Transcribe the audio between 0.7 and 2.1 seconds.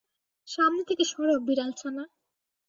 থেকে সরো, বিড়ালছানা।